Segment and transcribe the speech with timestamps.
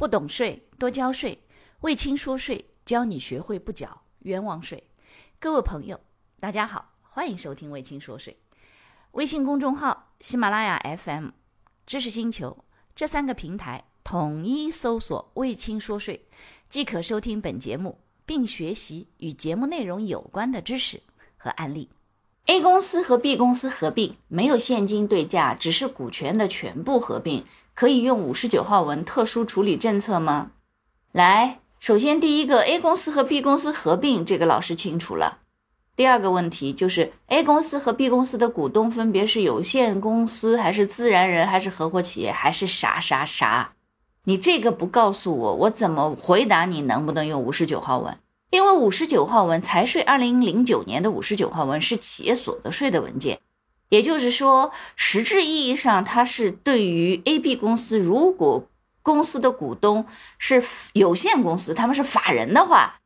[0.00, 1.38] 不懂税，多交税。
[1.80, 4.82] 魏青说税，教你学会不缴冤枉税。
[5.38, 6.00] 各位朋友，
[6.38, 8.34] 大家好，欢迎收听魏青说税。
[9.10, 11.28] 微信公众号、喜马拉雅 FM、
[11.84, 12.64] 知识星球
[12.96, 16.26] 这三个平台统一搜索“魏青说税”，
[16.70, 21.02] 即可收听本节目，并学习与节目内容有关的知识
[21.36, 21.90] 和案例。
[22.50, 27.44] A 公司和 B 公司合并，没有现金对价，只是股权的全部合并，
[27.74, 30.50] 可以用五十九号文特殊处理政策吗？
[31.12, 31.60] 来。
[31.78, 35.38] 首先，第一个 A 公司和 B 公司合并，这个老师清楚了。
[35.94, 43.74] 第二个问题就是 A 公司和 B 公司的股东分别是有限公司还是自然人还是合伙企业还是啥啥啥？
[44.24, 48.18] 你这个不告诉我，我怎么回答你能不能用五十九号文？
[48.50, 53.40] 因为五十九号文财税二零零九年的五十九号文是企业所得税的文件，
[53.88, 58.66] 也就是说，实质意义上它是对于 A、B 公司如果。
[59.02, 60.04] 公司的股东
[60.36, 63.00] 是有限公司，他们是法人的话，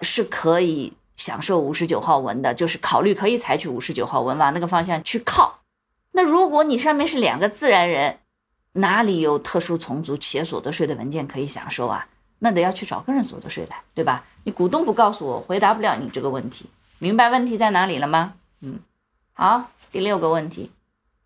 [0.00, 5.58] 是可以享受五十九号文的，就是考虑可以采取五十九号文往那个方向去靠。
[6.12, 8.20] 那如果你上面是两个自然人，
[8.74, 12.06] 哪里有特殊从族企业所得税的文件可以享受啊？
[12.40, 14.24] 那得要去找个人所得税来，对吧？
[14.42, 16.66] 你股东不告诉我，回答不了你这个问题。
[16.98, 18.34] 明白问题在哪里了吗？
[18.62, 18.80] 嗯，
[19.32, 20.70] 好，第六个问题。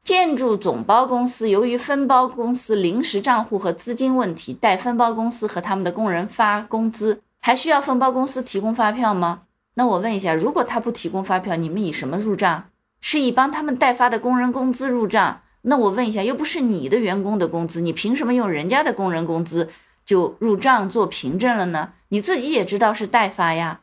[0.05, 9.43] 建筑总包公司由于分包公司临时账户和资金问题，代分包公司和他们的工人发工资，还需要分包公司提供发票吗？
[9.75, 12.65] 那我问一下，如果他不提供发票，你们以什么入账？
[13.01, 15.41] 是以帮他们代发的工人工资入账？
[15.63, 19.71] 那我问一下，又不是你的员工的工资，你凭什么用人家的工人工资
[20.05, 21.93] 就入账做凭证了呢？
[22.09, 23.81] 你自己也知道是代发呀，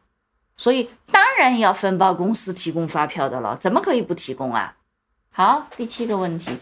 [0.55, 4.75] 所以当然要分包公司提供发票的了，怎么可以不提供啊？
[5.31, 6.57] 好，第七个问题，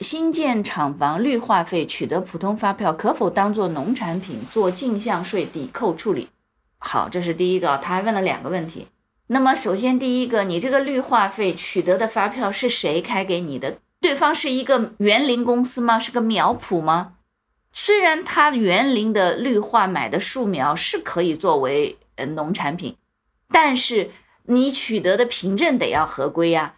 [0.00, 6.28] 新建厂房绿化费取得普通发票，可否当做农产品做进项税抵扣处理？
[6.78, 8.88] 好，这是第一个，他还问了两个问题。
[9.28, 13.78] 那么首先第一个，你这个绿化费取得的发票是谁开给你的？
[14.00, 15.98] 对方是一个园林公司吗？
[15.98, 17.14] 是个苗圃吗？
[17.78, 22.96] 虽然他园林的绿化买的树苗是可以作为呃农产品，
[23.50, 24.10] 但是
[24.46, 26.76] 你取得的凭证得要合规呀。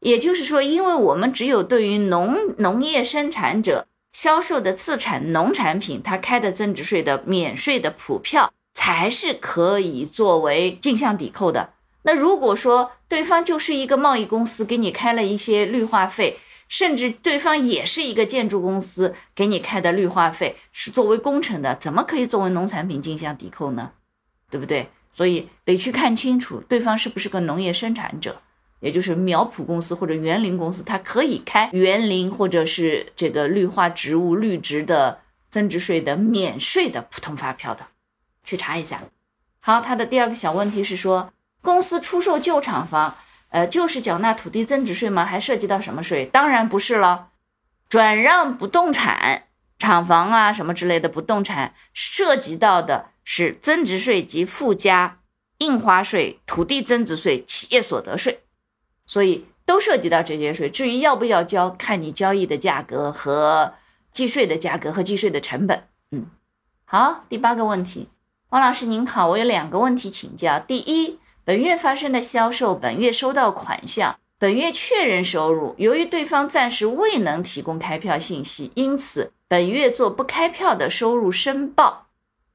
[0.00, 11.74] 也就是说，因为我们只有对于农农业生产者销售的自产农产品，他开的增值税的免税的普票，才是可以作为进项抵扣的。
[12.02, 16.38] 那如果说对方就是一个贸易公司，给你开了一些绿化费，
[16.70, 23.90] 甚至对方也是一个建筑公司给你开的绿化费是作为工程的，怎么可以作为农产品进项抵扣呢？
[24.48, 24.88] 对不对？
[25.12, 28.40] 所以得去看清楚对方是不是个农业生产者。
[28.78, 35.20] 也就是苗圃公司或者园林公司，它可以开园林或者是这个绿化植物绿植的
[35.50, 37.88] 增值税的免税的普通发票的，
[38.42, 39.02] 去查一下。
[39.60, 43.18] 好，它的第二个小问题是说，公司出售旧厂房，
[43.50, 45.24] 呃，就是缴纳土地增值税吗？
[45.24, 46.26] 还涉及到什么税？
[46.26, 47.28] 当然不是了，
[47.88, 49.44] 转让不动产、
[49.78, 55.18] 厂房啊什么之类的不动产，涉及到的是增值税及附加
[55.58, 58.40] 印花税、土地增值税、企业所得税。
[59.06, 63.74] 所以都涉及到这些税，至于要不要交，看你交易的价格和
[64.12, 65.84] 计税的价格和计税的成本。
[66.12, 66.26] 嗯，
[66.84, 68.08] 好，第八个问题，
[68.50, 70.60] 王老师您好，我有两个问题请教。
[70.60, 71.18] 第一，
[71.50, 82.06] 本月发生的销售，本月收到款项，本月确认收入，由于对方暂时未能提供开票信息，因此本月做不开票的收入申报，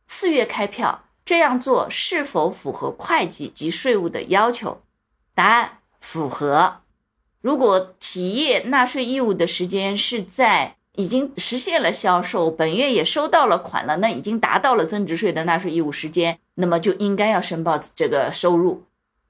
[0.07, 4.81] 次月开票，这样做是否符合会计及税务的要求？
[5.33, 5.79] 答案。
[5.99, 6.77] 符合，
[7.41, 18.83] 如果企业纳税义务的时间是在已经实现了销售，本月也收到了款了，那已经达到了增值税的纳税义务时间，那么就应该要申报这个收入，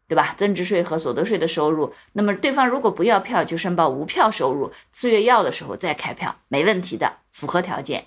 [0.08, 0.34] 对吧？
[0.38, 1.94] 增值税和所得税的收入。
[2.14, 8.06] 那么对方如果不要票，就申报无票收入，次月要的时候再开票，没问题的，符合条件。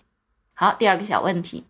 [0.54, 1.64] 好，第二个小问题，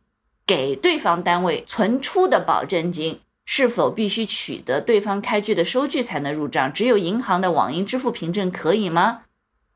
[0.46, 3.20] 给对方单位存出的保证金。
[3.50, 6.70] 是否必须取得对方开具的收据才能入账？
[6.70, 9.22] 只有银行的网银支付凭证可以吗？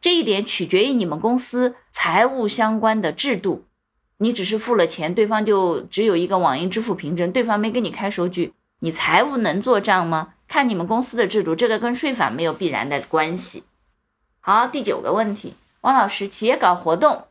[0.03, 3.67] 这一点取决于你们公司财务相关的制度。
[4.19, 10.35] 你只是付了钱，对方就只有一个网银支付凭证，对方没给你开收据，你财务能做账吗？
[10.49, 13.63] 看你们公司的制度，这个跟税法没有必然的关系。
[14.41, 17.29] 好，第九个问题，王老师，企业搞活动，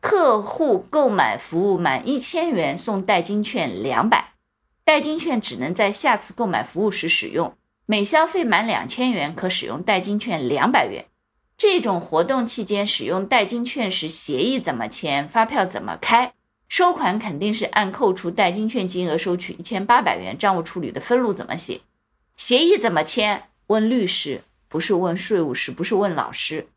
[0.00, 4.32] 客户购买服务满一千元送代金券两百。
[4.84, 7.54] 代金券只能在下次购买服务时使用，
[7.86, 11.06] 每消费满两千元可使用代金券两百元。
[11.58, 16.32] 这种活动期间使用代金券时，协议怎么签，发票怎么开？
[16.68, 21.80] 收款肯定是按扣除代金券金额收取一千八百元，账务处理的分录怎么写？
[22.36, 23.48] 协议怎么签？
[23.66, 26.68] 问律师，不是问税务师，不是问老师。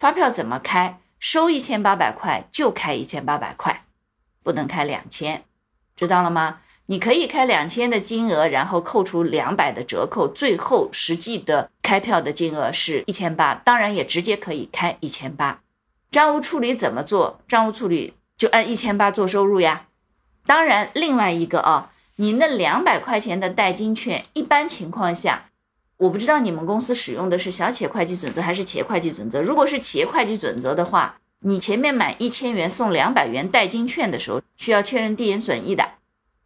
[0.00, 0.98] 发票怎么开？
[1.20, 3.84] 收一千八百块就开一千八百块，
[4.42, 5.44] 不能开两千，
[5.94, 6.58] 知道了吗？
[6.86, 13.54] 你可以开两千的金额，然后扣除两百的折扣，最后实际的开票的金额是一千八。
[13.54, 15.60] 当然也直接可以开一千八。
[16.10, 17.40] 账务处理怎么做？
[17.48, 19.86] 账务处理就按一千八做收入呀。
[20.44, 25.46] 当然，另外一个啊，你那两百块钱的代金券，一般情况下，
[25.96, 29.40] 我不知道你们公司使用的是小企业会计准则还是企业会计准则。
[29.40, 35.92] 如果是企业会计准则的话，你前面满一千元送两百元代金券的时候，需要确认递延损益的。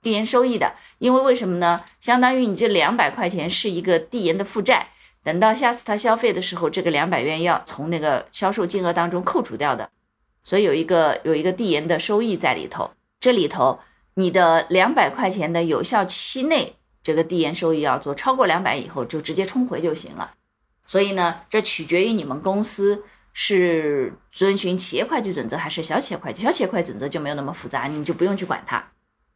[0.00, 1.82] 递延收益的，因为为什么呢？
[2.00, 4.88] 相当于你这两百块钱是一个递延的负债，
[5.22, 9.90] 等到下次他消费的时候，这个两百元要从那个销售金额当中扣除掉的，
[10.44, 12.90] 所以有一个有一个递延的收益在里头。
[13.20, 13.80] 这里头
[14.14, 20.32] 你的两百块钱的有效期内，这个递延收益要做，超过两百以后就直接冲回就行了。
[20.86, 23.02] 所以呢，这取决于你们公司
[23.32, 26.42] 是遵循企业会计准则还是小企业会计。
[26.42, 28.92] 小企业会计准则就没有那么复杂，你就不用去管它。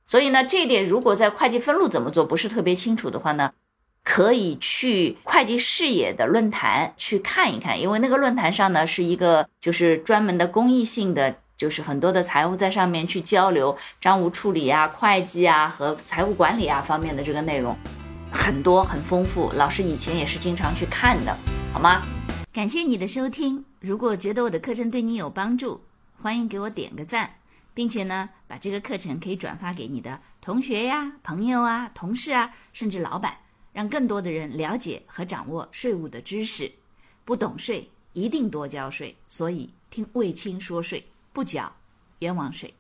[0.07, 3.53] 所以呢，这一点如果在会计分录怎么做不是特别清楚的话呢，
[4.05, 17.77] 可以去会计视野的论坛去看一看，因为那个论坛上呢是一个就是专门的公益性的，就是很多的财务在上面去交流账务处理啊、会计啊和财务管理啊方面的这个内容，
[18.33, 19.51] 很多很丰富。
[19.55, 21.35] 老师以前也是经常去看的，
[21.73, 22.03] 好吗？
[22.53, 25.81] 感谢你的收听，如果觉得我的课程对你有帮助，
[26.21, 27.31] 欢迎给我点个赞。
[27.75, 33.37] 并且呢，把这个课程可以转发给你的同学呀、朋友啊、同事啊，甚至老板，
[33.73, 36.71] 让更多的人了解和掌握税务的知识。
[37.25, 39.17] 不懂税，一定多交税。
[39.29, 41.73] 所以听卫青说税，不缴
[42.19, 42.73] 冤枉税。